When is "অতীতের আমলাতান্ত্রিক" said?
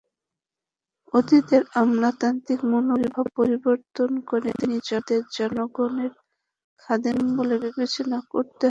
1.13-2.59